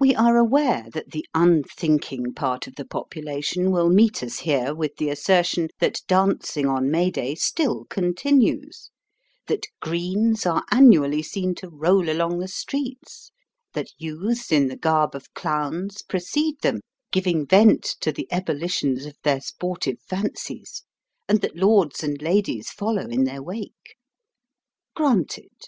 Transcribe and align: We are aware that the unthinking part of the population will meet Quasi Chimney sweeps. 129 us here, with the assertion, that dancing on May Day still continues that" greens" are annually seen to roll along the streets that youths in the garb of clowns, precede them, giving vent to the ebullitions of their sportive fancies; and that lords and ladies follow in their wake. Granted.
We 0.00 0.14
are 0.14 0.38
aware 0.38 0.86
that 0.94 1.10
the 1.10 1.26
unthinking 1.34 2.32
part 2.32 2.66
of 2.66 2.76
the 2.76 2.86
population 2.86 3.70
will 3.70 3.90
meet 3.90 4.20
Quasi 4.20 4.30
Chimney 4.30 4.30
sweeps. 4.30 4.46
129 4.46 4.62
us 4.62 4.64
here, 4.64 4.74
with 4.74 4.96
the 4.96 5.10
assertion, 5.10 5.68
that 5.78 6.02
dancing 6.08 6.66
on 6.66 6.90
May 6.90 7.10
Day 7.10 7.34
still 7.34 7.84
continues 7.84 8.90
that" 9.46 9.66
greens" 9.82 10.46
are 10.46 10.64
annually 10.70 11.20
seen 11.22 11.54
to 11.56 11.68
roll 11.68 12.08
along 12.08 12.38
the 12.38 12.48
streets 12.48 13.30
that 13.74 13.90
youths 13.98 14.50
in 14.50 14.68
the 14.68 14.76
garb 14.78 15.14
of 15.14 15.34
clowns, 15.34 16.00
precede 16.00 16.58
them, 16.62 16.80
giving 17.12 17.44
vent 17.44 17.82
to 18.00 18.12
the 18.12 18.26
ebullitions 18.32 19.04
of 19.04 19.18
their 19.22 19.42
sportive 19.42 20.00
fancies; 20.00 20.82
and 21.28 21.42
that 21.42 21.56
lords 21.58 22.02
and 22.02 22.22
ladies 22.22 22.70
follow 22.70 23.04
in 23.06 23.24
their 23.24 23.42
wake. 23.42 23.96
Granted. 24.94 25.66